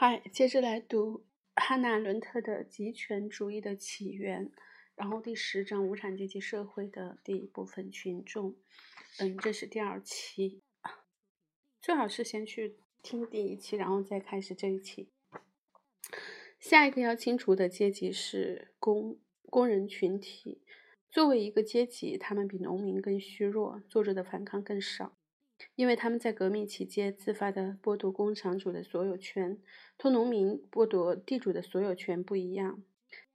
[0.00, 1.26] 嗨，接着来读
[1.56, 4.52] 汉娜·伦特的极权主义的起源，
[4.94, 8.54] 然后第十章无产阶级社会的第一部分群众。
[9.18, 10.62] 嗯，这是第二期，
[11.82, 15.10] 最好是先去听第一期，然后再开始这一期。
[16.60, 19.18] 下一个要清除的阶级是工
[19.50, 20.62] 工人群体。
[21.10, 25.17] 作为一个阶级，他们比农民更虚弱，作者的反抗更少，
[25.78, 29.56] 因为他们在革命期间自发地剥夺工厂主的所有权，
[29.96, 32.82] 同农民剥夺地主的所有权不一样，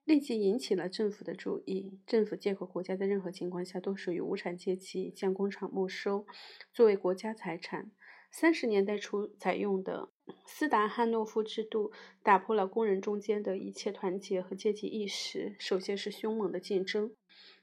[0.04, 1.98] 立即引起了政府的注意。
[2.06, 6.28] 政府借口国家在任何情况下都属于无产阶级，将工厂没收
[6.74, 7.90] 作为国家财产。
[8.30, 10.10] 三十年代初采用的
[10.46, 15.56] 斯达汉诺夫制度，打破了工人中间的一切团结和阶级意识。
[15.60, 17.14] 首先是凶猛的竞争。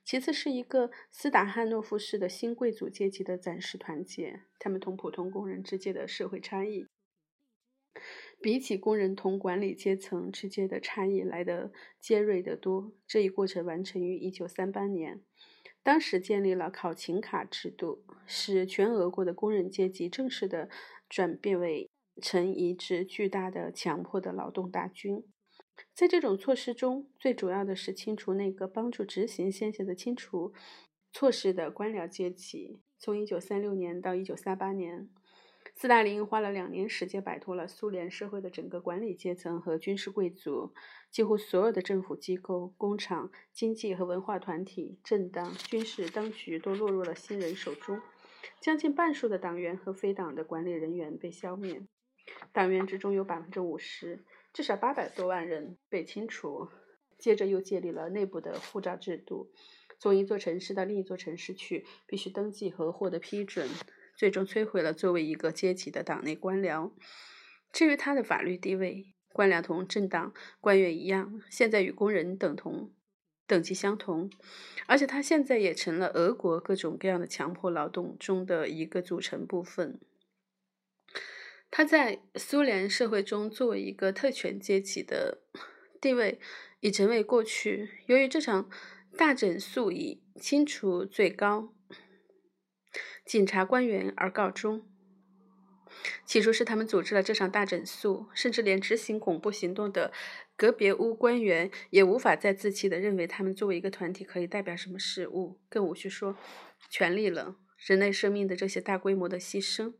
[0.04, 6.86] 其次是一个斯达汉诺夫式的新贵族阶级的暂时团结，他们同普通工人之间的社会差异，
[8.40, 12.92] 比起工人同管理阶层之间的差异来得尖锐得多。
[13.06, 15.20] 这一过程完成于1938年，
[15.82, 20.68] 当时建立了考勤卡制度，使全俄国的工人阶级正式的
[21.08, 21.88] 转变为
[22.20, 25.22] 成一支巨大的强迫的劳动大军。
[25.94, 30.52] 在这种措施中，最主要的是清除那个帮助执行先前的清除
[31.12, 32.80] 措施的官僚阶级。
[32.98, 35.08] 从1936年到1938年，
[35.74, 40.72] 斯大林花了两年时间摆脱了苏联社会的整个管理阶层和军事贵族，
[41.10, 48.00] 几乎所有的政府机构、工厂、经济和文化团体、政党、军事当局都落入了新人手中。
[48.58, 51.82] 将近半数的党员和非党的管理人员被消灭，
[52.52, 54.24] 党员之中有百分之五十。
[54.52, 56.68] 至少八百多万人被清除，
[57.18, 59.52] 接着又建立了内部的护照制度，
[59.98, 63.68] 从一座城市到另一座城市去必须登记和获得批准，
[64.16, 66.90] 最终摧毁了作为一个阶级的党内官僚。
[67.72, 72.90] 至于他的法律地位，官僚同政党官员一样，现在与工人等同，
[73.46, 74.28] 等级相同，
[74.86, 80.00] 而且他现在也成了俄国各种各样的强迫劳动中的一个组成部分。
[81.80, 85.38] 他在苏联社会中作为一个特权阶级的
[85.98, 86.38] 地位
[86.80, 87.88] 已成为过去。
[88.04, 88.68] 由于这场
[89.16, 91.72] 大整肃以清除最高
[93.24, 94.86] 警察官员而告终。
[96.26, 100.12] 起初是他们组织了这场大整肃，甚至连执行恐怖行动的
[100.56, 106.36] 格别乌官员也无法再自欺地认为他们作为一个团体可以代表什么事物，更无需说
[106.90, 107.56] 权力了。
[107.86, 109.94] 人类生命的这些大规模的牺牲，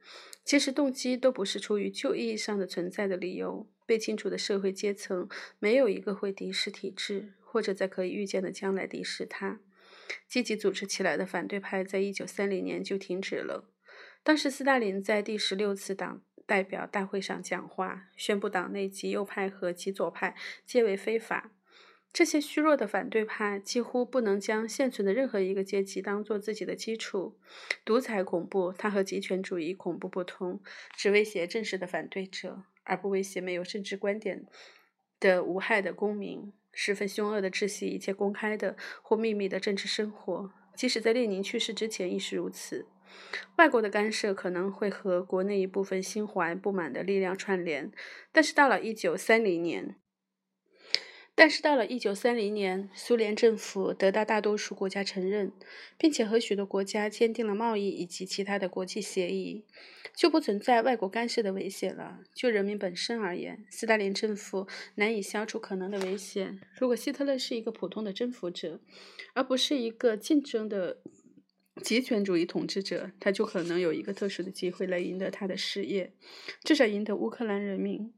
[0.45, 3.69] 其实动机都不是出于旧意义上的存在的理由。
[3.87, 9.59] 被清除的社会阶层没有一个会敌视体制，或者在可以预见的将来敌视它。
[10.29, 13.69] 积极组织起来的反对派在一九三零年就停止了。
[14.23, 21.53] 当时，斯大林在第十六次党代表大会上讲话，宣布党内极右派和极左派皆为非法。
[22.13, 27.39] 这些虚弱的反对派几乎不能将现存的任何一个阶级当做自己的基础。
[27.85, 30.61] 独裁恐怖，它和极权主义恐怖不同，
[30.97, 34.45] 只威胁正式的反对者，而不威胁没有政治观点
[35.21, 36.53] 的无害的公民。
[36.73, 42.87] 十分凶恶的窒息一切公开的或秘密的政治生活，即使在列宁去世之前亦是如此。
[43.57, 47.91] 外国的干涉可能会和国内一部分心怀不满的力量串联，
[48.31, 49.97] 但是到了一九三零年。
[51.41, 55.51] 但是到了一九三零年，苏联政府得到大多数国家承认，
[55.97, 59.65] 并且和许多国家签订了贸易以及其他的国际协议，
[60.15, 62.19] 就不存在外国干涉的危险了。
[62.35, 66.61] 就人民本身而言，斯大林政府难以消除可能的危险。
[66.79, 68.79] 如果希特勒是一个普通的征服者，
[69.33, 70.99] 而不是一个竞争的
[71.83, 76.13] 极权主义统治者，他就可能有一个特殊的机会来赢得他的事业，
[76.63, 78.13] 至少赢得乌克兰人民。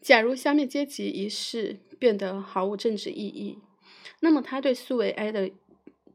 [0.00, 3.58] 假如消灭阶级一事变得毫无政治意义，
[4.20, 5.50] 那么他对苏维埃的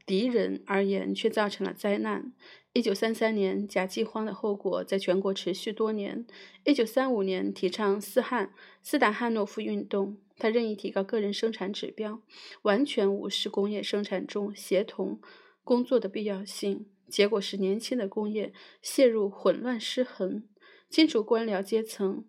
[0.05, 2.33] 敌人而言却造成了灾难。
[2.73, 6.25] 一九三三年甲饥荒的后果在全国持续多年。
[6.65, 8.53] 一九三五年提倡斯汉
[8.83, 12.21] 斯达汉诺夫运动，他任意提高个人生产指标，
[12.63, 15.21] 完全无视工业生产中协同
[15.63, 20.43] 工作的必要性，结果是年轻的工业陷入混乱失衡，
[20.89, 22.25] 清除官僚阶层。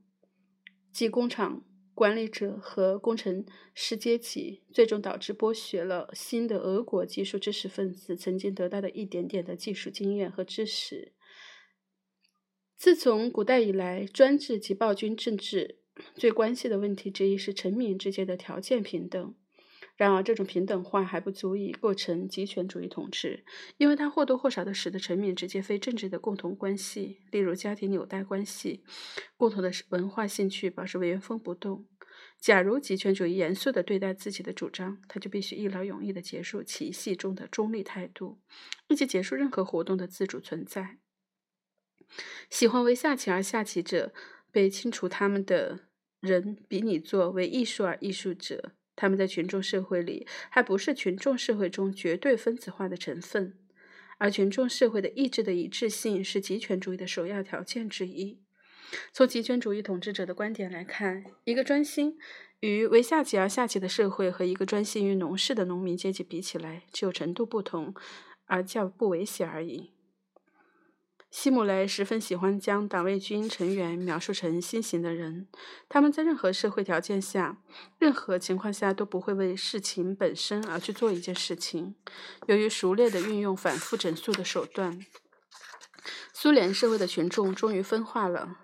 [0.96, 1.62] 即工厂
[1.92, 3.44] 管理者和工程
[3.74, 11.12] 师阶级，最终导致剥削了新的俄国技术知识分子曾经得到的一点点的技术经验和知识。
[12.78, 15.80] 自从古代以来，专制及暴君政治
[16.14, 19.34] 最关系的问题之一是臣民之间的条件平等。
[19.96, 23.44] 然而，这种平等化还不足以构成极权主义统治，
[23.78, 28.84] 因为它或多或少地使得臣民直接非政治的共同关系，例如家庭纽带关系、
[29.38, 31.86] 共同的文化兴趣，保持原封不动。
[32.38, 38.38] 假如极权主义严肃地对待自己的主张，他就必须一劳永逸地结束其戏中的中立态度，
[38.88, 40.98] 以及结束任何活动的自主存在。
[42.50, 44.12] 喜欢为下棋而下棋者，
[44.52, 45.88] 被清除他们的
[46.20, 48.72] 人比拟作为艺术而艺术者。
[48.96, 53.54] 他们在群众社会里还不是群众社会中绝对分子化的成分，
[54.18, 58.40] 而群众社会的意志的一致性是极权主义的首要条件之一。
[59.12, 62.16] 从极权主义统治者的观点来看，一个专心
[62.60, 67.94] 于为下级而下级的社会和一个专心于农事的农民阶级比起来，只有程度不同，
[68.46, 69.95] 而较不危险而已。
[71.36, 75.46] 希姆雷十分喜欢将党卫军成员描述成新型的人，
[75.86, 77.58] 他们在任何社会条件下、
[77.98, 81.94] 任何情况下都不会为事情本身而去做一件事情。
[82.46, 85.04] 由于熟练地运用反复整肃的手段，
[86.32, 88.56] 苏联社会的群众终于分化了。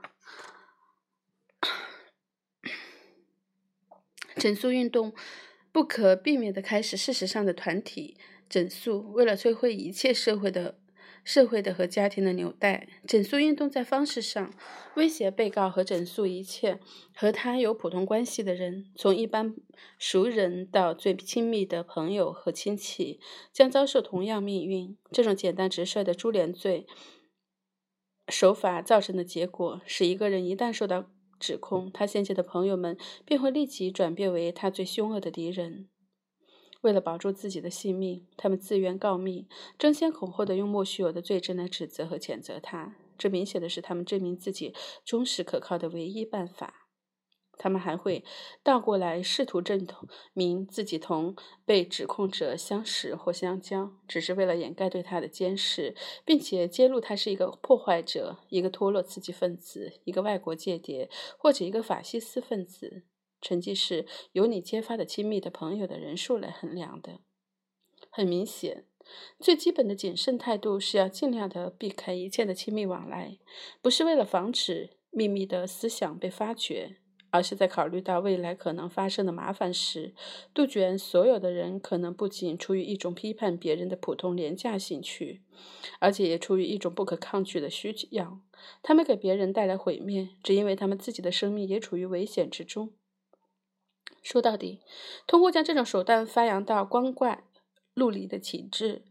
[4.39, 5.15] 整肃运动
[5.71, 8.17] 不可避免地开始，事实上的团体
[8.49, 10.79] 整肃，为了摧毁一切社会的。
[11.25, 14.53] 社会的和家庭的纽带，整肃运动在方式上
[14.97, 16.81] 威胁被告和整肃一切
[17.15, 19.55] 和他有普通关系的人，从一般
[19.99, 23.21] 熟人到最亲密的朋友和亲戚，
[23.53, 24.97] 将遭受同样命运。
[25.13, 26.87] 这种简单直率的株连罪
[28.29, 35.89] 手法造成的结果，使一个人一旦受到指控，他先前的朋友们便会立即转变为他最凶恶的敌人。
[36.82, 39.49] 为了保住自己的性命，他们自愿告密，
[39.79, 42.94] 争先恐后的用莫须有的罪证来指责和谴责他。
[43.17, 44.75] 这明显的是他们证明自己
[45.05, 46.88] 忠实可靠的唯一办法。
[47.58, 48.25] 他们还会
[48.64, 49.87] 倒过来试图证
[50.32, 55.94] 明自己同被指控者相识或相交，只是为了掩盖对他的监视，
[56.25, 61.08] 并且揭露他是一个破坏者、一个托洛茨基分子、一个外国间谍
[61.38, 63.05] 或者一个法西斯分子。
[63.43, 67.19] 成绩是由你揭发的亲密的朋友的人数来衡量的。
[68.11, 68.87] 很明显，
[69.39, 73.39] 最基本的谨慎态度是要尽量的避开一切的亲密往来，
[73.81, 76.97] 不是为了防止秘密的思想被发觉，
[77.31, 80.15] 而是在考虑到未来可能发生的麻烦时，
[80.53, 85.41] 杜绝所有的人可能不仅出于一种批判别人的普通廉价兴趣，
[85.99, 88.41] 而且也出于一种不可抗拒的需要。
[88.83, 92.93] 他们给别人带来毁灭，只因为他们自己的生命也处于危险之中。
[94.23, 94.81] 说到底，
[95.27, 97.45] 通过将这种手段发扬到光怪
[97.95, 99.03] 陆离的极致，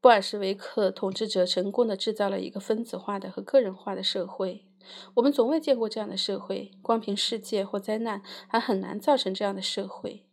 [0.00, 4.64] 布尔什维克统治者成功的制造了一个分子化的和个人化的社会。
[5.14, 10.27] 我们从未见过这样的社会，光凭世界或灾难还很难造成这样的社会。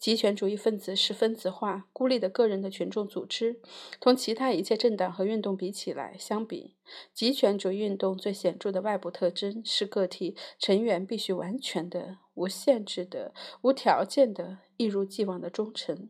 [0.00, 3.60] 极权主义分子是分子化、孤立的个人的群众组织。
[4.00, 6.74] 同其他一切政党和运动比起来，相比，
[7.12, 16.08] 极权主义运动最显著的外部特征是个体成员必须完全的、无限制的、无条件的、一如既往的忠诚。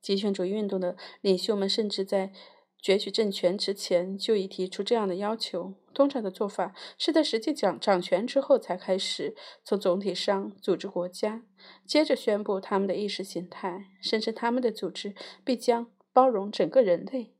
[0.00, 2.32] 极权主义运动的领袖们甚至在。
[2.84, 5.72] 攫取政权之前就已提出这样的要求。
[5.94, 9.34] 通常的做法是在实际掌掌权之后才开始
[9.64, 11.44] 从总体上组织国家，
[11.86, 17.32] 接着宣布他们的意识形态，声称他们的组织必将包容整个人类。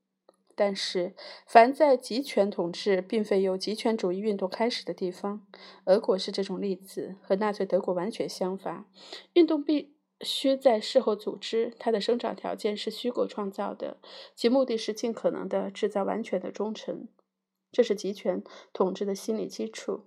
[0.54, 1.14] 但是，
[1.46, 5.44] 凡在集权统治并非由集权主义运动开始的地方，
[5.86, 8.86] 俄国是这种例子，和纳粹德国完全相反。
[9.34, 9.93] 运动必。
[10.24, 13.98] 需在事后组织，它的生长条件是虚构创造的，
[14.34, 17.06] 其目的是尽可能的制造完全的忠诚，
[17.70, 20.06] 这是集权统治的心理基础。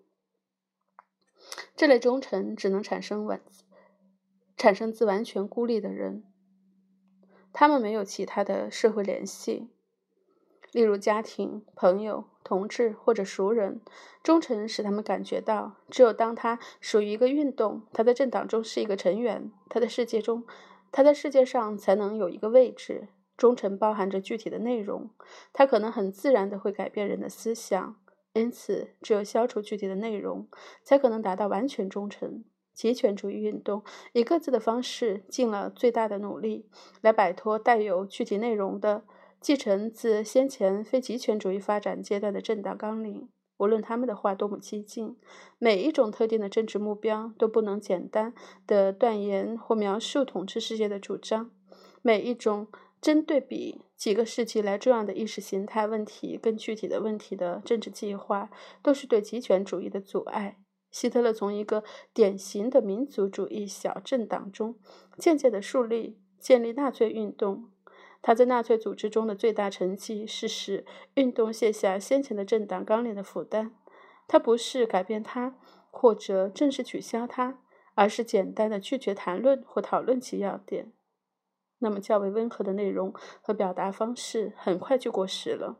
[1.76, 3.42] 这类忠诚只能产生完，
[4.58, 6.24] 产生自完全孤立的人，
[7.54, 9.70] 他们没有其他的社会联系。
[10.72, 13.82] 例如家庭、朋友、同志或者熟人，
[14.24, 20.46] 忠诚使他们感觉到，只有当他属于一个运动，他在政党中是一个成员，他在世界中，
[20.92, 23.08] 他在世界上才能有一个位置。
[23.38, 25.12] 忠诚包含着具体的内容，
[25.54, 27.96] 它可能很自然的会改变人的思想，
[28.34, 30.48] 因此，只有消除具体的内容，
[30.84, 32.44] 才可能达到完全忠诚。
[32.74, 33.84] 极权主义运动
[34.14, 36.68] 以各自的方式尽了最大的努力，
[37.02, 39.04] 来摆脱带有具体内容的。
[39.39, 45.15] 继承自先前非极权主义发展阶段的政党纲领，无论他们的话多么激进，
[45.58, 48.34] 每一种特定的政治目标都不能简单
[48.65, 51.51] 的断言或描述统治世界的主张。
[52.01, 52.67] 每一种
[53.01, 58.50] 针对比几个世纪来重要的意识形态问题更具体的问题的政治计划，
[58.82, 60.58] 都是对极权主义的阻碍。
[60.89, 64.75] 希特勒从一个典型的民族主义小政党中
[65.17, 67.70] 渐渐地树立、建立纳粹运动。
[68.22, 73.72] 他在纳粹组织中的最大成绩是使运动卸下先前的政党纲领的负担。
[74.28, 75.56] 他不是改变它，
[75.90, 77.60] 或者正式取消它，
[77.96, 80.92] 而是简单的拒绝谈论或讨论其要点。
[81.80, 85.78] 那么，较为温和的内容和表达方式很快就过时了。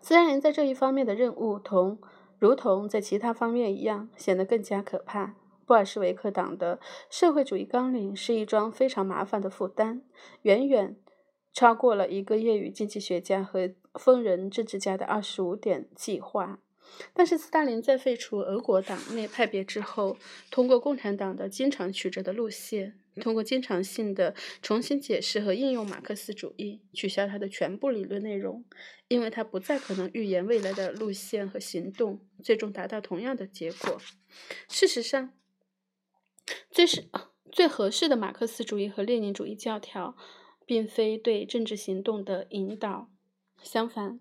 [0.00, 1.98] 斯大林在这一方面的任务，同
[2.38, 5.34] 如同在其他方面一样，显得更加可怕。
[5.66, 6.78] 布尔什维克党的
[7.10, 10.02] 社会主义纲领是一桩非常麻烦的负担，
[10.42, 10.96] 远远
[11.52, 16.60] 超过了一个业余经济学家和疯人政治家的二十五点计划。
[17.12, 20.16] 但是，斯大林在废除俄国党内派别之后，
[20.52, 28.64] 通过共产党的经常曲折的路线，通过经常性的重新解释和应用马克思主义，取消它的全部理论内容，
[29.08, 34.00] 因为它不再可能预言未来的路线和行动，最终达到同样的结果。
[34.68, 35.32] 事实上，
[36.70, 37.08] 最是
[37.50, 40.16] 最合适的马克思主义和列宁主义教条，
[40.64, 43.08] 并非对政治行动的引导，
[43.62, 44.20] 相反。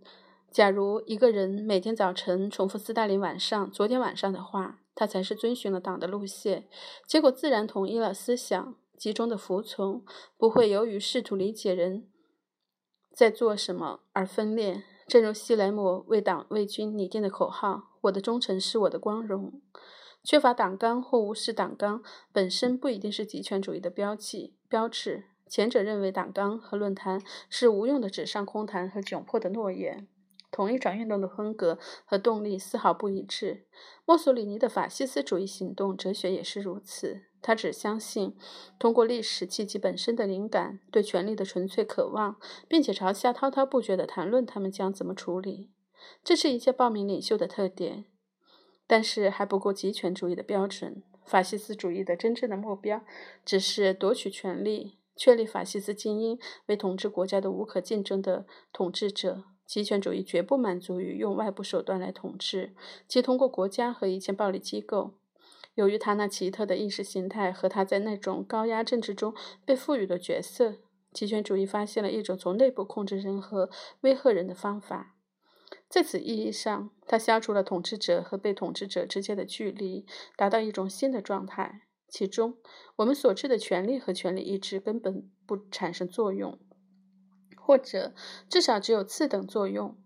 [0.52, 6.70] 假如一个人每天早晨重复斯大林晚上、昨天晚上的话，他才是遵循了党的路线，
[7.06, 10.06] 结果自然统一了思想，集中的服从，
[10.38, 12.08] 不会由于试图理解人
[13.14, 14.84] 在做什么而分裂。
[15.08, 19.62] 正如希莱姆为党为军拟定的口号：“我的忠诚是我的光荣。”
[20.26, 22.02] 缺乏党纲或无视党纲
[22.34, 25.26] 本身不一定是极权主义的标记标志。
[25.48, 30.08] 前者认为党纲和论坛是无用的纸上空谈和窘迫的诺言。
[30.52, 33.68] 统一转运动的风格和动力丝毫不一致。
[34.06, 37.22] 墨索里尼的法西斯主义行动哲学也是如此。
[37.42, 38.36] 他只相信
[38.80, 45.70] 通过历史契机本身的灵感，对权力的纯粹渴望，并且朝下滔滔不绝地谈论他们将怎么处理。
[46.24, 48.06] 这是一切暴民领袖的特点，
[48.88, 51.04] 但是还不够极权主义的标准。
[51.24, 53.04] 法西斯主义的真正的目标
[53.44, 59.44] 只是夺取权力，确立法西斯精英为统治国家的无可竞争的统治者。
[59.66, 62.76] 极权主义绝不满足于用外部手段来统治，
[63.08, 65.16] 即通过国家和一切暴力机构。
[65.74, 69.34] 由于他那奇特的意识形态和他在那种高压政治中
[69.66, 70.76] 被赋予的角色，
[71.12, 75.15] 极权主义发现了一种从内部控制人和威吓人的方法。
[75.88, 82.58] 在此意义上，它消除了统治者和被统治者之间的距离，达到一种新的状态，其中
[82.98, 86.60] 我们所知的权利和权利意志根本不产生作用。
[87.58, 88.14] 或者
[88.48, 89.98] 至少只有次等作用。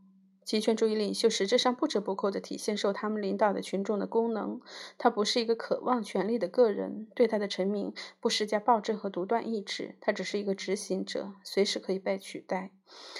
[0.49, 4.59] 集权主义领袖实质上不折不扣地体现受他们领导的群众的功能。
[4.97, 9.95] 他不是一个渴望权力的个人，对他的臣民不施加暴政和独断意志。
[10.01, 12.71] 他只是一个执行者，随时可以被取代。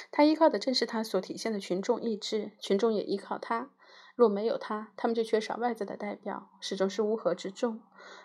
[0.09, 3.69] 他依靠的正是他所体现的群众意志，群众也依靠他。
[4.15, 7.79] 若没有他，他们就缺少外在的代表，始终是乌合之众。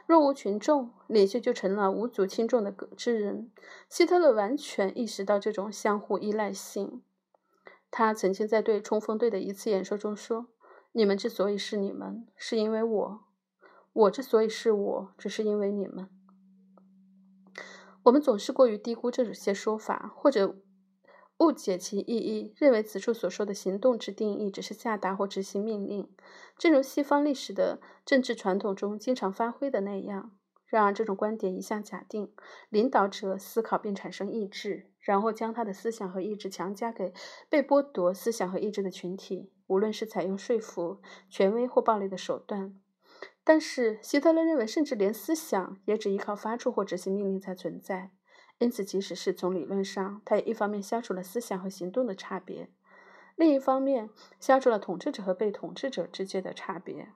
[0.06, 3.50] 若无群众，领袖就成了无足轻重的个之人。
[3.90, 7.02] 希特勒完全意识到这种相互依赖性。
[7.96, 10.48] 他曾经在对冲锋队的一次演说中说
[10.90, 13.20] ：“你们之所以是你们，是因为我；
[13.92, 16.08] 我之所以是我，只是因为你们。”
[18.02, 20.56] 我们总是过于低估这些说法，或者。
[21.38, 26.08] 误解其意义，认为此处所说的行动之定义只是下达或执行命令，
[26.56, 30.30] 正如西方历史的政治传统中经常发挥的那样。
[30.64, 32.32] 然而，这种观点一向假定
[32.68, 37.12] 领导者思考并产生意志，然后将他的思想和意志强加给
[37.48, 42.74] 被剥夺思想和意志的群体，无论是采用说服、权威或暴力的手段。
[43.44, 48.10] 但是，希特勒认为，甚至连思想也只依靠发出或执行命令才存在。
[48.58, 52.70] 因此，即使是从理论上，他也一方面消除了思想和行动的差别，
[53.36, 54.08] 另一方面
[54.40, 57.08] 消除了统治者和被统治者之间的差别。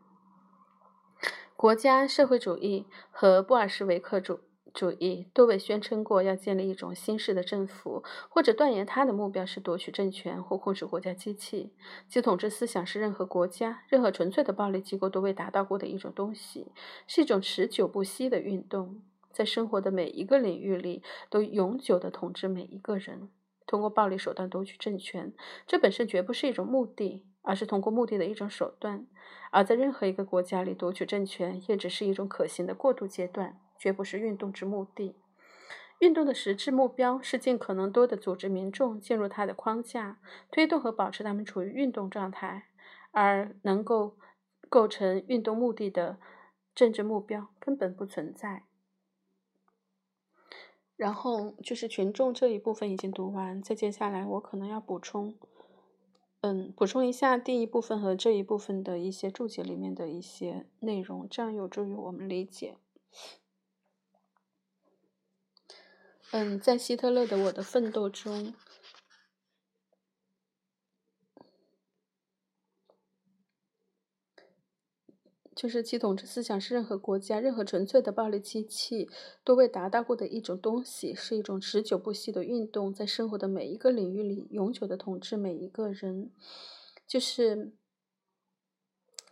[1.57, 4.40] 国家社会主义和布尔什维克主
[4.75, 11.72] 主义都未宣称过要建立一种新式的政府，或者断言他的目标是夺取政权或控制国家机器。
[12.08, 16.72] 其统治思想是任何国家、任何纯粹的暴力机构都未达到过的一种东西，
[17.06, 19.02] 是一种持久不息的运动。
[19.32, 23.28] 在生活的每一个领域里，都永久地统治每一个人，
[23.66, 25.32] 通过暴力手段夺取政权。
[25.66, 29.06] 这本身绝不是一种目的，而是通过目的的一种手段。
[29.50, 35.14] 而在任何一个国家里，夺取政权也只是一种可行的过渡阶段，绝不是运动之目的。
[36.00, 40.20] 运动的实质目标是尽可能多的组织民众进入它的框架，
[40.50, 42.68] 推动和保持他们处于运动状态，
[43.11, 44.16] 而能够
[44.68, 46.18] 构成运动目的的
[46.75, 48.62] 政治目标根本不存在。
[50.94, 55.37] 然后就是群众这一部分已经读完，再接下来我可能要补充
[56.40, 62.76] 嗯，补充一下第一部分和这一部分的一些注解里面的一些内容，这样有助于我们理解。
[66.30, 68.54] 嗯，在希特勒的《我的奋斗》中。
[75.56, 79.08] 就是其统治思想是任何国家、任何纯粹的暴力机器
[79.42, 86.30] 都未达到过的一种东西，是一种持久不息的运动，在生活的每一个领域里永久的统治每一个人。
[87.08, 87.73] 就是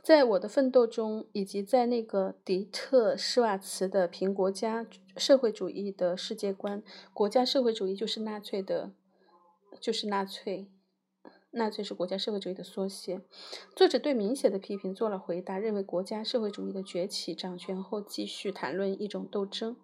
[0.06, 4.86] 在我的奋斗中，以及在那个迪特·施瓦茨的评国家
[5.16, 6.80] 社会主义的世界观，
[7.12, 8.92] 国家社会主义就是纳粹的，
[9.80, 10.68] 就是纳粹。
[11.50, 13.20] 纳粹是国家社会主义的缩写。
[13.74, 19.76] 作者对明显的批评做了回答，认为国家社会主义的崛起掌权后，继续谈论一种斗争。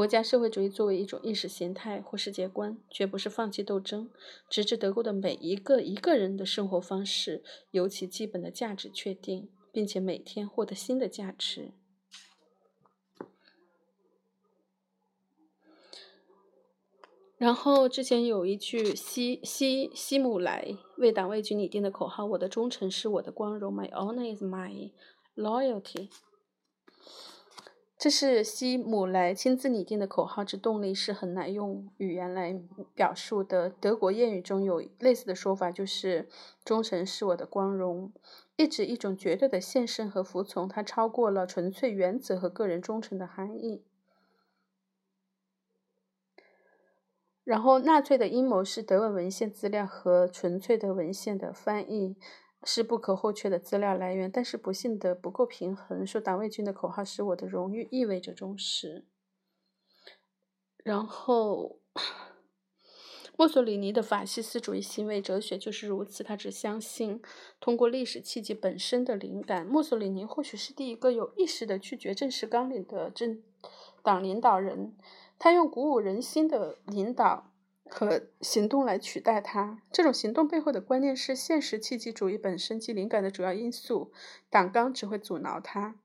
[0.00, 4.08] 国家社会主义作为一种意识形态或世界观，绝不是放弃斗争，
[4.48, 11.72] 直至德国的每一个一个人的生活方式由其基本的价值确定，并且每天获得新的价值。
[17.36, 23.70] 然后之前有一句希希希姆莱为党为军拟定的口号：“我的忠诚是我的光荣。
[23.74, 24.92] ”My honor is my
[25.36, 26.08] loyalty。
[28.00, 32.58] 这是希姆莱亲自拟定的口号，之动力是很难用语言来
[32.94, 33.68] 表述的。
[33.68, 36.26] 德国谚语中有类似的说法，就是
[36.64, 38.10] “忠诚是我的光荣”，
[38.56, 43.84] 意指一种绝对的献身和服从，它超过了纯粹原则和个人忠诚的含义。
[47.44, 52.16] 然后，纳粹的阴谋是德文文献资料和纯粹的文献的翻译
[52.64, 56.06] 是不可或缺的资料来源，但是不幸的不够平衡。
[56.06, 59.06] 说党卫军的口号是我的荣誉，意味着忠实。
[60.82, 61.78] 然后，
[63.36, 67.22] 墨索里尼的法西斯主义行为哲学就是如此，他只相信
[67.58, 69.66] 通过历史契机本身的灵感。
[69.66, 73.42] 墨索里尼或许是第一个有意识的拒绝正式纲领的政
[74.02, 74.94] 党领导人。
[75.38, 77.49] 他用鼓舞人心的领导
[77.90, 79.82] 和行动来取代它。
[79.90, 84.12] 这种行动背后的观念是现实契机主义本身及灵感的主要因素。
[84.48, 85.96] 党纲只会阻挠它。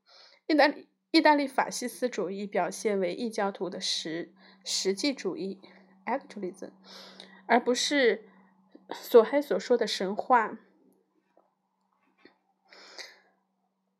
[0.47, 4.33] 意大利意大利法西斯主义表现为异教徒的实
[4.63, 5.61] 实际主义
[6.05, 6.71] （actualism），
[7.45, 8.25] 而不是
[8.91, 10.57] 索黑所说的神话。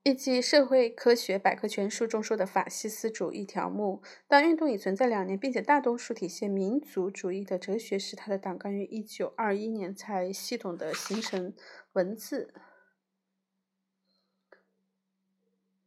[0.08, 4.04] 以及《社会科学百科全书》中说的法西斯主义条目。
[4.28, 11.56] 当运动已存在两年，并且大多数体现民族主义的哲学时，他的党纲于一九二一年才系统的形成
[11.94, 12.54] 文字。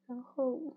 [0.06, 0.76] 然后。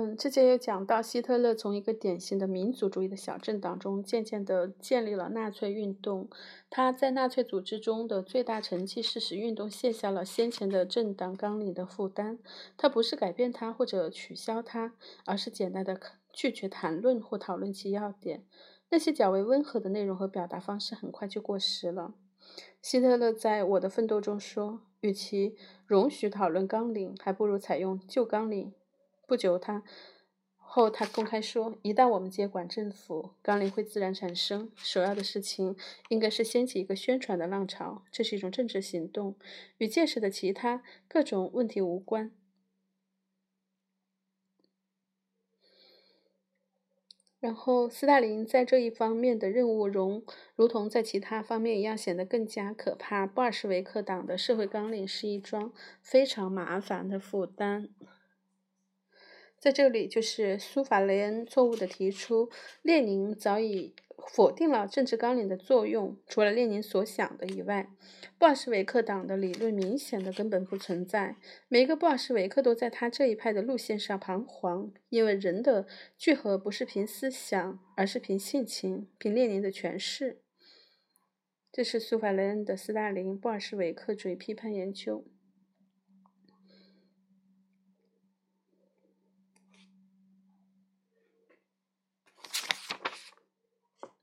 [0.00, 6.28] 嗯，之前也讲到，希特勒从一个典型的民族主义的小政党中，渐渐地建立了纳粹运动。
[6.70, 12.38] 他在纳粹组织中的最大成绩是使运动卸下了先前的政党纲领的负担。
[12.76, 15.98] 他不是改变它或者取消它，而是简单的
[16.32, 18.44] 拒绝谈论或讨论其要点。
[18.90, 22.14] 那些较为温和的内容和表达方式很快就过时了。
[22.80, 28.72] 希特勒在《我的奋斗》中说：“与其容许讨论纲领，还不如采用旧纲领。”
[29.28, 29.82] 不久，他
[30.56, 34.72] 后他公开说：“一旦我们接管政府，纲领会自然产生。
[34.76, 35.76] 首要的事情
[36.08, 39.36] 应该是掀起一个宣传的浪潮，这是一种政治行动，
[39.76, 42.32] 与届时的其他各种问题无关。”
[47.38, 50.24] 然后，斯大林在这一方面的任务，如
[50.56, 53.26] 如同在其他方面一样，显得更加可怕。
[53.26, 57.90] 布尔什维克党的社会纲领是一桩非常麻烦的负担。
[59.58, 62.48] 在这里，就是苏法雷恩错误的提出，
[62.82, 63.94] 列宁早已
[64.32, 66.16] 否定了政治纲领的作用。
[66.28, 67.90] 除了列宁所想的以外，
[68.38, 71.36] 布尔什维克党的理论明显的根本不存在。
[71.66, 80.38] 每个布尔什维克都在他这一派的路线上彷徨，因为人的聚合不是凭思想，而是凭性情，凭列宁的诠释。
[81.72, 85.24] 这是苏法雷恩的斯大林布尔什维克主义批判研究。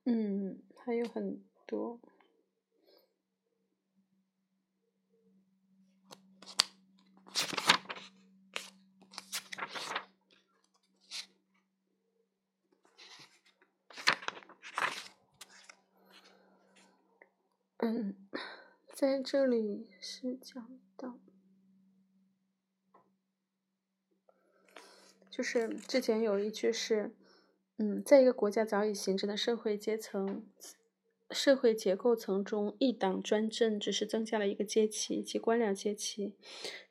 [0.07, 1.99] 嗯，还有很多。
[17.77, 18.15] 嗯，
[18.93, 21.19] 在这里是讲到，
[25.31, 27.15] 就是之前有一句是。
[27.77, 30.45] 嗯，在一个国家早已形成的社会阶层、
[31.31, 36.35] 社会结构层中，一党专政只是增加了一个阶级，即官僚阶级。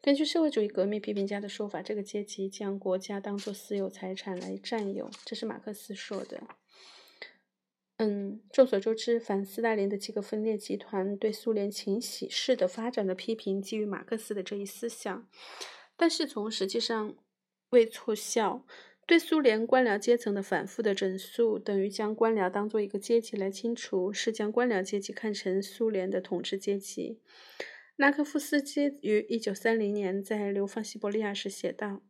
[0.02, 6.42] 根据社会主义革命批评家的说法，这个阶级将国家当作私有财产来占有，这是马克思说的。
[7.96, 15.26] 嗯，众所周知，反斯大林的几个分裂集团对苏联勤洗式的发展的批评，基于马克思的这一思想，
[15.96, 17.14] 但是从实际上
[17.70, 18.66] 未奏效。
[19.06, 27.18] 对苏联官僚阶层的反复的整肃，等于将官僚当做一个阶级来清除，是将官僚阶级看成苏联的统治阶级。
[27.96, 32.02] 拉科夫斯基于一九三零年在流放西伯利亚时写道。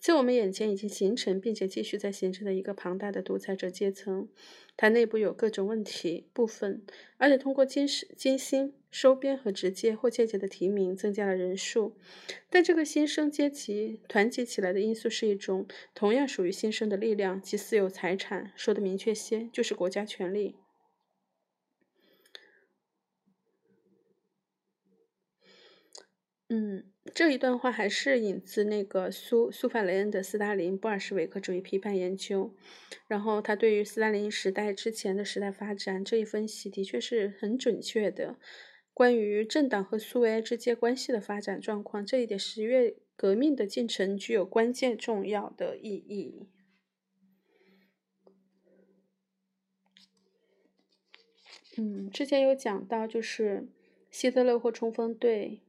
[0.00, 4.28] 在我们眼前已经形成并且继续在形成的一个庞大的独裁者阶层，
[4.76, 6.84] 它内部有各种问题部分，
[7.16, 11.96] 而且通过精实精心收编和直接或间接的提名增加了人数。
[12.48, 18.52] 但这个新生阶级团结起来的因素是一种同样属于新生的力量，即私有财产。
[18.56, 20.56] 说的明确些，就是国家权力。
[26.48, 26.84] 嗯。
[27.14, 32.54] 这一段话还是引自那个苏苏法雷恩的《斯大林布尔什维克主义批判研究》，
[33.06, 38.36] 然后他对于斯大林时代之前的时代发展这一分析的确是很准确的。
[38.98, 46.48] 关于政党和苏维埃之间关系的发展状况，这一点十月革命的进程具有关键重要的意义。
[51.76, 53.68] 嗯，之前有讲到，就是
[54.10, 55.60] 希特勒或冲锋队。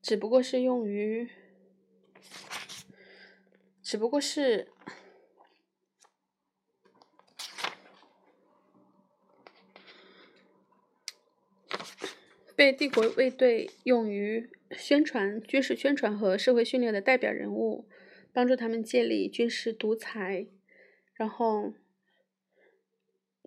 [0.00, 1.28] 只不过是用于，
[3.82, 4.68] 只不过是
[12.62, 17.88] 被帝国卫队用于宣传、军事宣传和社会训练的代表人物，
[18.32, 20.46] 帮助他们建立军事独裁。
[21.12, 21.72] 然后，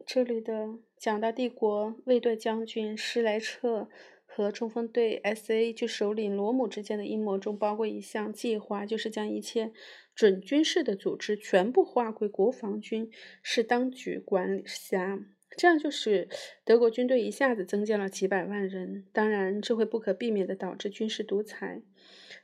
[0.05, 3.87] 这里的讲到帝国卫队将军施莱彻。
[4.25, 5.71] 和冲锋队 S.A.
[5.71, 9.71] 就首领罗姆之间的阴谋中包括一项计划，就是将一切
[10.13, 13.09] 准军事的组织全部划归国防军，
[13.41, 15.21] 是当局管辖。
[15.57, 16.27] 这样就使
[16.63, 19.05] 德国军队一下子增加了几百万人。
[19.11, 21.81] 当然，这会不可避免的导致军事独裁。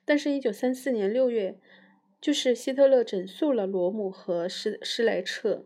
[0.05, 1.59] 但是，一九三四年六月，
[2.19, 5.65] 就是希特勒整肃了罗姆和施施莱彻。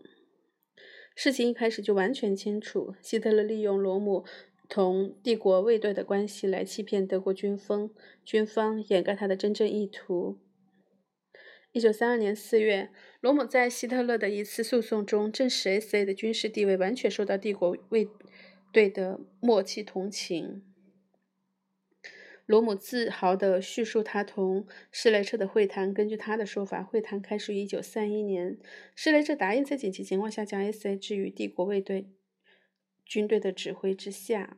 [1.16, 4.26] 事情一开始就完全清楚，希特勒利用罗姆。
[4.68, 7.92] 同帝国卫队的关系来欺骗德国军方，
[8.24, 10.40] 军方掩盖他的真正意图。
[11.76, 16.06] 一九三二年四月，罗姆在希特勒的一次诉讼中证实，S.A.
[16.06, 18.08] 的军事地位完全受到帝国卫
[18.72, 20.64] 队的默契同情。
[22.46, 25.94] 罗姆自豪地叙述他同施雷彻的会谈。
[25.94, 28.58] 根据他的说法，会谈开始于一九三一年，
[28.96, 30.96] 施雷彻答应在紧急情况下将 S.A.
[30.96, 32.08] 置于帝国卫队。
[33.04, 34.56] 军队的指挥之下，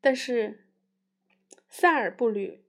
[0.00, 0.64] 但是
[1.68, 2.60] 萨尔布吕，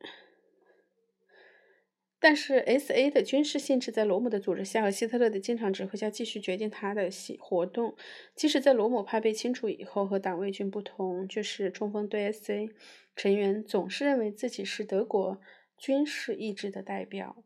[2.23, 3.11] 但是 S.A.
[3.11, 7.97] 的军事性质在罗姆的组织下和希特勒的经常指挥下继续决定他的活动。
[8.33, 12.69] 即使在罗姆派被清除以后，和党卫军不同，就是冲锋队 S.A.
[13.13, 15.41] 成员总是认为自己是德国
[15.77, 17.43] 军事意志的代表。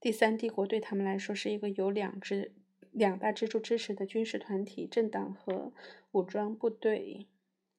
[0.00, 2.52] 第三帝国对他们来说是一个有两支。
[2.92, 5.72] 两大支柱支持的军事团体、政党和
[6.10, 7.26] 武装部队，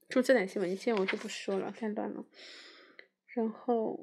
[0.08, 2.26] 出自哪些文献我就不说了，太乱了。
[3.28, 4.00] 然后，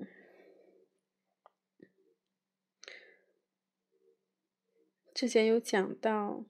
[5.19, 6.45] 之前有讲到。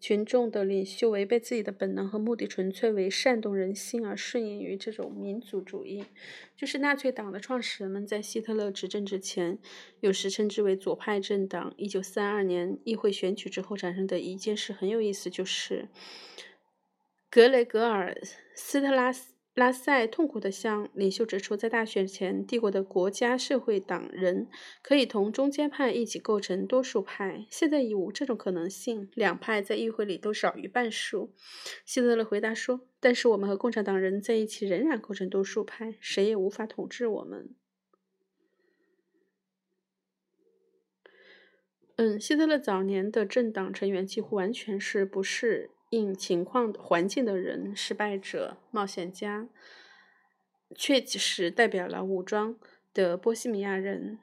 [0.00, 6.04] 群众的领袖违背自己的本能和目的，纯粹为煽动人心而顺应于这种民族主义。
[6.54, 9.58] 就是纳粹党的创始人们在希特勒执政之前，
[10.00, 11.72] 有时称之为左派政党。
[11.78, 15.88] 一九三二年议会选举之后产生的一件事很有意思，就是
[17.30, 18.14] 格雷格尔
[18.54, 19.33] 斯特拉斯。
[19.54, 24.48] 拉塞痛苦地向领袖指出，在大选前，帝国的国家社会党人
[24.82, 27.46] 可以同中间派一起构成多数派。
[27.48, 31.32] 现在已无这种可能性，两派在议会里都少于半数。
[31.84, 37.54] 希特勒回答说：“但是我们和共产党人在一起仍然构成多数派，谁也无法统治我们。”
[41.94, 45.70] 嗯，希特勒早年的政党成员几乎完全是不是？
[45.94, 49.48] 应情况环境的人，失败者、冒险家，
[50.74, 52.56] 确实代表了武装
[52.92, 54.18] 的波西米亚人。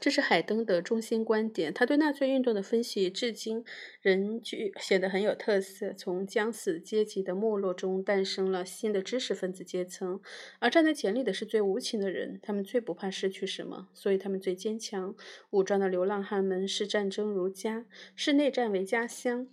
[0.00, 1.72] 这是海登的中心观点。
[1.72, 3.64] 他对纳粹运动的分析至今
[4.02, 5.94] 仍具显得很有特色。
[5.94, 10.20] 从将死阶级的没落中诞生了新的知识分子阶层，
[10.58, 12.38] 而站在前列的是最无情的人。
[12.42, 15.14] 他们最不怕失去什么，所以他们最坚强。
[15.50, 19.48] 武装的流浪汉们视战争如家，视内战为家乡。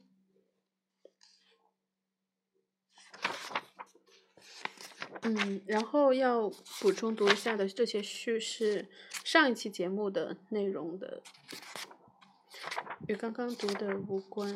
[5.27, 6.47] 嗯，然后要
[6.79, 8.87] 补充读一下的这些序是
[9.23, 11.23] 上一期节目的内容的，
[13.07, 14.55] 与刚刚读的无关。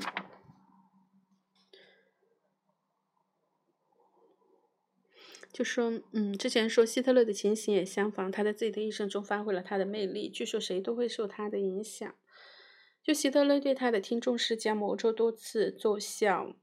[5.51, 12.13] 就说，嗯，之前说希特勒的情形也相仿，他在自己的一生中发挥了他的魅力，据说谁都会受他的影响。
[13.03, 16.55] 就希特勒对他的听众是加魔咒多次奏效。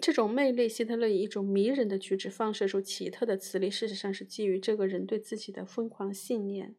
[0.00, 6.74] 这种魅力，希特勒以一种迷人的举止放射出奇特的磁力，事实上是基于这个人对自己的疯狂信念，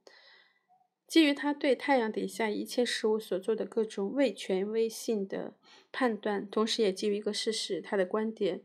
[1.07, 5.53] 基于他对太阳底下一切事物所做的各种未权威性的
[5.93, 8.61] 判断，同时也基于一个事实：他的观点，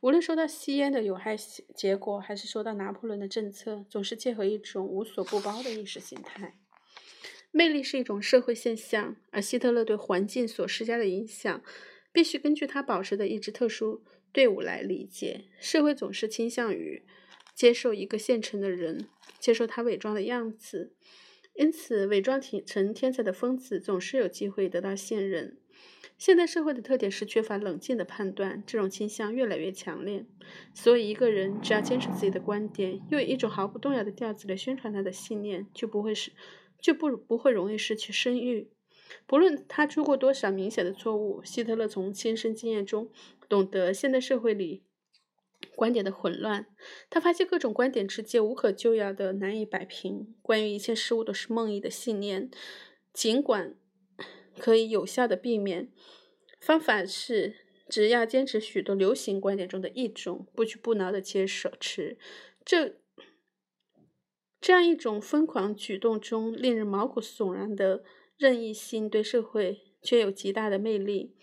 [0.00, 1.34] 无论说到吸烟的有害
[1.74, 6.58] 结果，还是说到拿破仑的政策，总是结合一种无所不包的意识形态。
[7.50, 11.62] 魅力是一种社会现象，而希特勒对环境所施加的影响。
[12.14, 15.46] 必须根据他保持的一支特殊队伍来理解。
[15.58, 17.02] 社会总是倾向于
[17.56, 19.08] 接受一个现成的人，
[19.40, 20.94] 接受他伪装的样子，
[21.54, 25.58] 因此伪装成天才的疯子总是有机会得到信任。
[26.16, 30.24] 现代社会的特点是缺乏冷静的判断，这种倾向越来越强烈。
[30.72, 36.30] 所以，一个人只要坚持自己的观点，又以一种毫不动摇的调子来宣传他的信念，就不会是
[36.80, 38.68] 就不不会容易失去声誉。
[39.26, 43.10] 不论他出过多少明显的错误，希特勒从亲身经验中
[43.48, 44.82] 懂得现代社会里
[45.74, 46.66] 观点的混乱。
[47.08, 50.34] 他发现各种观点之间无可救药的难以摆平。
[50.42, 52.50] 关于一切事物都是梦呓的信念，
[53.12, 53.74] 尽管
[54.58, 55.90] 可以有效的避免，
[56.60, 57.56] 方法是
[57.88, 62.18] 只要坚持许多流行观点中的一种，不屈不挠的接手持
[62.64, 62.96] 这
[64.60, 68.04] 这样一种疯狂举动中令人毛骨悚然的。
[68.36, 71.34] 任意性对社会却有极大的魅力，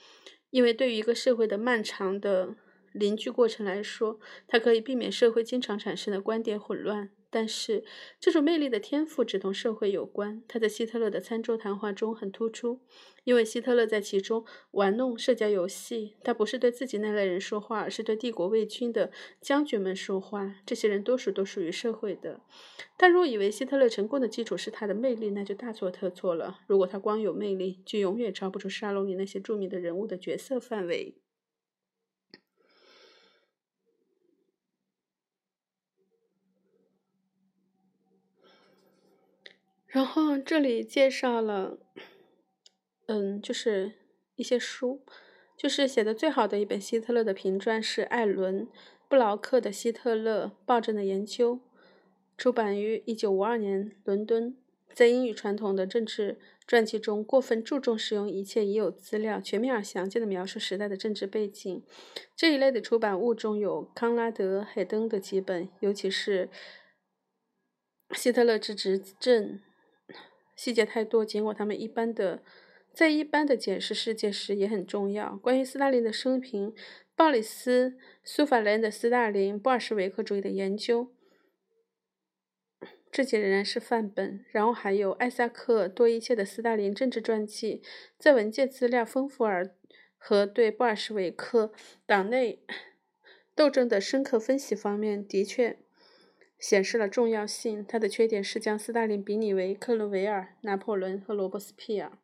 [0.49, 2.55] 因为对于一个社会的漫长的
[2.93, 7.09] 凝聚过程来说，它可以避免社会经常产生的观点混乱。
[7.33, 7.85] 但是，
[8.19, 10.43] 这种魅力的天赋只同社会有关。
[10.49, 12.81] 他在希特勒的餐桌谈话中很突出，
[13.23, 16.17] 因为希特勒在其中玩弄社交游戏。
[16.25, 20.55] 他不是对自己那类人说话，而是对帝国卫军的将军们说话。
[20.65, 22.41] 这些人多数都属于社会的。
[22.97, 26.59] 但若以为希特勒成功的基础是他的魅力，那就大错特错了。
[26.67, 31.15] 如果他光有魅力，就永远超不出沙龙里那些著名的人物的角色范围。
[39.91, 41.77] 然后这里介绍了，
[43.07, 43.91] 嗯，就是
[44.35, 45.01] 一些书，
[45.57, 48.65] 就是写的最好的一本希特勒的评传是艾伦·
[49.09, 51.55] 布劳克的《希特勒暴政的研究》，
[52.37, 54.55] 出版于一九五二年伦敦。
[54.93, 61.83] 在英语传统的政治传记中，过分注重使用一切已有资料，全面而详尽的描述时代的政治背景。
[62.35, 66.49] 这一类的出版物中有康拉德·海登的几本，尤其是
[68.17, 69.59] 《希特勒之执政》。
[70.55, 72.43] 细节太多，尽管他们一般的
[72.93, 75.37] 在一般的解释世界时也很重要。
[75.37, 76.73] 关于斯大林的生平，
[77.15, 77.89] 鲍里斯·
[78.23, 81.05] 苏法连的《斯大林布尔什维克主义的研究》，
[83.11, 84.45] 这些仍然是范本。
[84.51, 87.81] 然后还有艾萨克·多伊切的《斯大林政治传记》，
[88.17, 89.73] 在文件资料丰富而
[90.17, 91.71] 和对布尔什维克
[92.05, 92.63] 党内
[93.55, 95.79] 斗争的深刻分析方面，的确。
[96.61, 97.83] 显示了重要性。
[97.85, 102.17] 他的缺点是将斯大林比拟为克伦维尔、拿破仑和罗伯斯庇尔。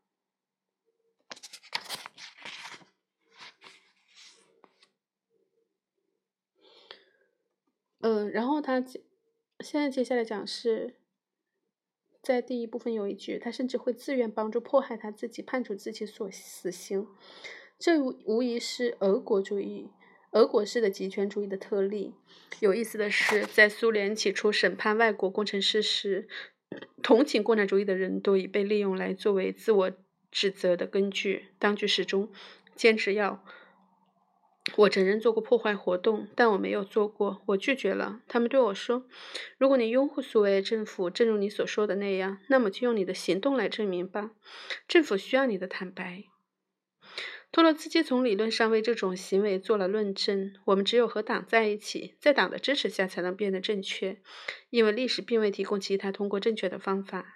[8.00, 8.80] 嗯，然后他
[9.60, 10.96] 现在接下来讲是，
[12.22, 17.08] 在第一部分有一句，他甚至会自愿帮助迫害他自己，判处自己所死刑。
[17.80, 19.90] 这无疑是俄国主义。
[20.32, 22.14] 俄国式的极权主义的特例。
[22.60, 26.28] 有意思的是，在苏联起初审判外国工程师时，
[27.02, 29.92] 同情共产主义的人都已被利用来作为自我
[30.32, 31.48] 指责的根据。
[31.60, 32.32] 当局始终
[32.76, 33.44] 坚持要
[34.76, 38.22] 我承认做过破坏活动，但我没有做过，我拒绝了。
[38.28, 39.06] 他们对我说
[39.58, 44.32] ：“如果你拥护苏维埃政府，正如你所说的那样，那么就用你的行动来证明吧。
[44.88, 46.26] 政府需要你的坦白。”
[47.52, 50.54] 托洛茨基从理论上为这种行为做了论证。
[50.66, 54.22] 我们只有和党在一起，在党的支持下才能变得正确，
[54.70, 57.34] 因为历史并未提供其他通过正确的方法。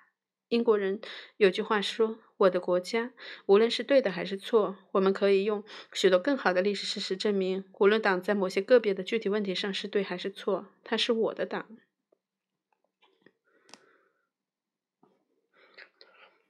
[0.49, 0.99] 英国人
[1.37, 3.13] 有句话说：“我的国家，
[3.45, 11.65] 无论是对的还是错，我们可以用许多更好的历史事实证明，无论党在某些个别的具体问题上是对还是错，它是我的党。”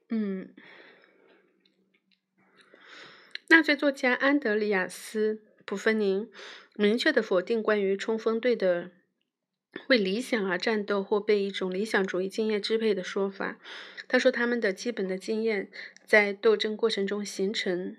[0.09, 0.53] 嗯，
[3.51, 5.33] 纳粹作家安德里亚斯·
[5.65, 6.31] 普芬宁
[6.77, 8.91] 明确地否定关于冲锋队的。
[9.87, 13.59] 为理想而战斗或被一种理想主义经验支配的说法，
[14.07, 15.69] 他说他们的基本的经验
[16.05, 17.97] 在斗争过程中形成。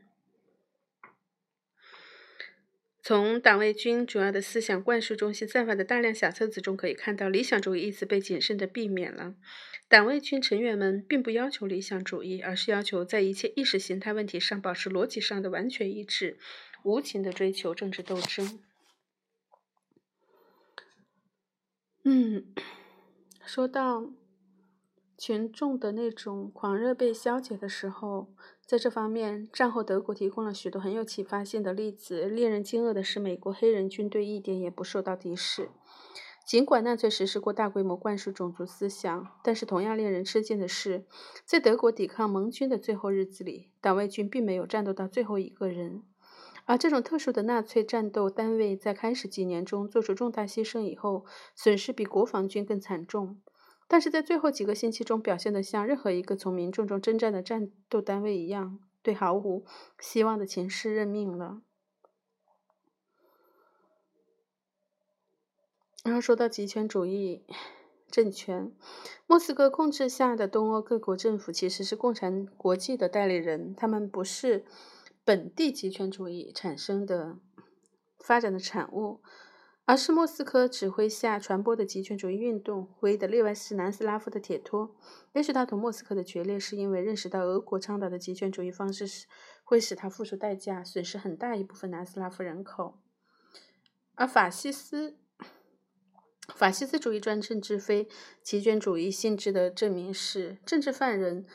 [3.02, 9.34] 从党卫军主要的思想灌输中心散发的大量小册子中可以看到，理想主义一词被谨慎的避免了。
[9.88, 16.38] 党卫军成员们并不要求理想主义，而是要求在一切意识形态问题上保持逻辑上的完全一致，
[16.84, 18.60] 无情的追求政治斗争。
[22.04, 22.46] 嗯，
[23.44, 24.12] 说到
[25.18, 28.32] 群众的那种狂热被消解的时候，
[28.64, 32.24] 在这方面，战后德国提供了许多很有启发性的例子。
[32.24, 35.68] 令人惊愕的是，美国黑人军队一点也不受到敌视。
[36.46, 41.04] 尽管纳粹实施过大规模灌输种族思想，但是同样令人吃惊的是，
[41.44, 46.02] 在德国抵抗盟军的最后日子里，党卫军并没有战斗到最后一个人。
[46.64, 53.40] 而这种特殊的纳粹战斗单位在开始几年中做出重大牺牲以后，损失比国防军更惨重。
[53.92, 59.66] 但是在最后几个星期中，表现得像任何一个从民众中征战的战斗单位一样，对毫无
[60.00, 61.60] 希望的情势认命了。
[66.02, 67.44] 然后说到极权主义
[68.10, 68.72] 政权，
[69.26, 74.64] 莫斯科控制下的东欧各国政府其实是共产国际的代理人，他们不是。
[75.24, 77.38] 本地极权主义产生的
[78.18, 79.20] 发展的产物，
[79.84, 82.88] 而是莫斯科指挥下传播的极权主义运动。
[83.00, 84.94] 唯一的例外是南斯拉夫的铁托。
[85.32, 89.26] 也许他同莫斯科的决裂，是因为认识到俄国倡导的极权主义方式是
[89.64, 92.98] 会使他付出代价，损失很大一部分南斯拉夫人口。
[94.14, 95.16] 而法西斯
[96.54, 98.08] 法西斯主义专政之非
[98.42, 101.46] 极权主义性质的证明是政治犯人。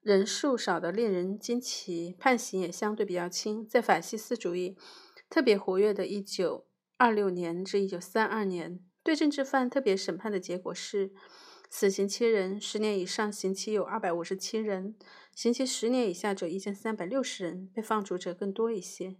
[0.00, 3.66] 人数少的令人惊奇，判刑也相对比较轻。
[3.68, 4.78] 在法西斯主义
[5.28, 6.64] 特别活跃的一九
[7.00, 11.12] 二六年至一九三二年，对政治犯特别审判的结果是：
[11.70, 14.96] 死刑七人，十年以上刑期有二百五十七人，
[15.32, 19.14] 刑期十年以下者一千三百六十人，被放逐者更多一些，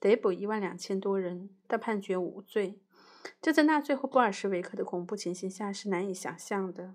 [0.00, 2.78] 逮捕一万两千多人，但判决无罪。
[3.42, 6.94] 这在纳粹和布尔什维克的恐怖情形下是难以想象的。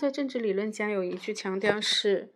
[0.00, 2.30] 在政治理论家有一句强调是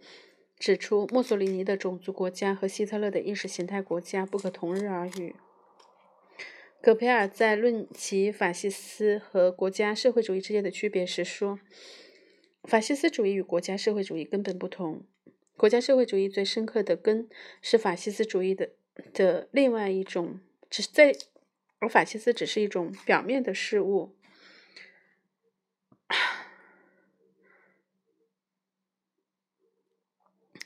[0.58, 5.34] 指出，墨索里尼的种族国家和希特勒的意识形态国家不可同日而语。
[6.82, 11.58] 戈培尔在论其法西斯和国家社会主义之间的区别时说
[12.64, 15.02] ：“法西斯主义与国家社会主义根本不同。
[15.56, 17.26] 国家社会主义最深刻的根
[17.62, 18.72] 是法西斯主义的
[19.14, 21.16] 的另外一种，只是在
[21.78, 24.14] 而法西斯只是一种表面的事物。”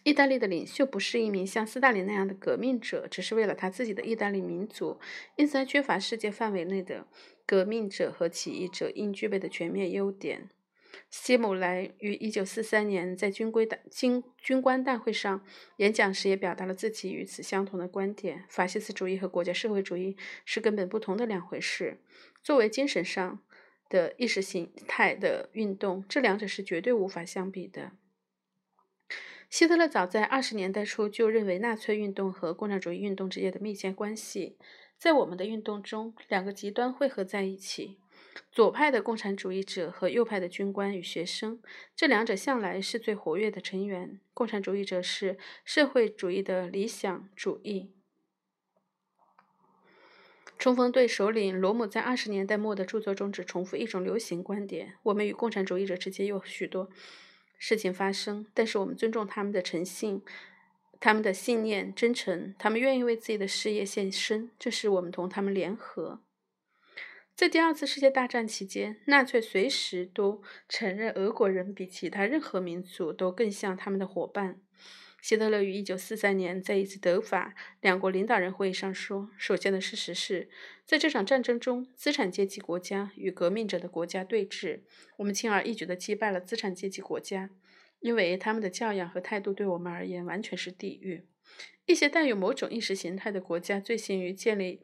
[0.09, 4.99] 意大利的领袖不是一名像斯大林那样的革命者，只是为了他自己的意大利民族，
[5.37, 7.07] 因此他缺乏世界范围内的
[7.45, 10.49] 革命者和起义者应具备的全面优点。
[11.11, 15.45] 希姆莱于1943年在军规大军军官大会上
[15.77, 20.17] 演讲时，也表达了自己与此相同的观点：法西斯主义和国家社会主义
[20.47, 21.99] 是根本不同的两回事。
[22.43, 23.41] 作为精神上
[23.91, 27.93] 的意识形态的运动，这两者是绝对无法相比的。
[29.51, 34.59] 希特勒早在二十年代初就认为纳粹运动和共产主义运动之间的密切关系。
[34.99, 37.99] 在我们的运动中，两个极端汇合在一起：
[38.53, 41.63] 左派的共产主义者和右派的军官与学生。
[41.97, 44.21] 这两者向来是最活跃的成员。
[44.35, 47.93] 共产主义者是社会主义的理想主义。
[50.59, 56.91] 冲锋队首领罗姆在二十年代末的著作中只重复一种流行观点：我们与共产主义者之间有许多。
[57.59, 60.23] 事情发生，但是我们尊重他们的诚信，
[60.99, 66.21] 他们的信念真诚，他们愿意为自己的事业献身，这是我们同他们联合。
[67.35, 74.61] 在第二次世界大战期间，纳粹随时都承认俄国人比其他任何民族都更像他们的伙伴。
[75.21, 80.49] 希特勒于一九四三年在一次德法两国领导人会议上说：“首先的事实是，
[80.87, 84.81] 在这场战争中，资产阶级国家与革命者的国家对峙。
[85.17, 87.51] 我们轻而易举地击败了资产阶级国家，
[88.01, 91.27] 因为他们的教养和态度对我们而言完全是地狱。
[91.87, 94.83] 一些带有某种意识形态的国家醉心于建立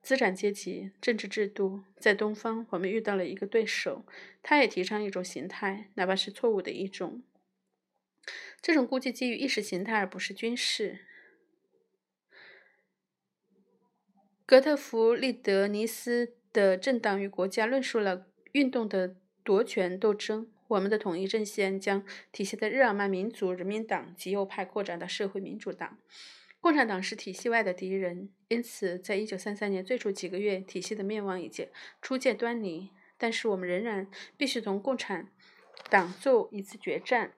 [0.00, 1.82] 资产阶级、政治制度。
[1.98, 4.06] 在东方，我们遇到了一个对手，
[4.42, 7.22] 他也提倡一种形态，哪怕是错误的一种。
[8.64, 11.00] 这种估计基于意识形态，而不是军事。
[14.46, 20.50] 格特弗利德尼斯的《政党与国家》论述了运动的夺权斗争。
[20.68, 25.98] 我们的统一阵线将体现在日耳曼民族人民党极右派扩展到社会民主党。
[26.58, 31.68] 共产党是体系外的敌人，因此，在一九三三年最初几个月，体系的灭亡已经
[32.00, 32.92] 初见端倪。
[33.18, 35.28] 但是，我们仍然必须同共产
[35.90, 37.34] 党做一次决战。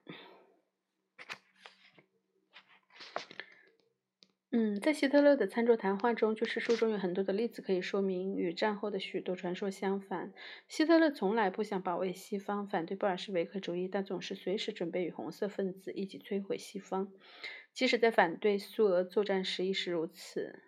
[4.59, 10.33] 嗯，在希特勒的餐桌谈话中，就是书中有很多的例子可以说明，与战后的许多传说相反。
[10.67, 17.13] 希特勒从来不想保卫西方，反对布尔什维克主义，但总是随时准备与红色分子一起摧毁西方。
[17.75, 20.59] 即使在反对苏俄作战时亦是如此。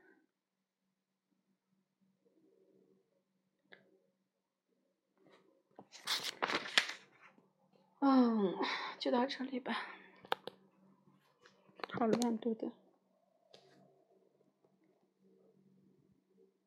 [8.01, 8.55] 嗯，
[8.99, 9.86] 就到这里吧。
[11.91, 12.70] 好乱度的。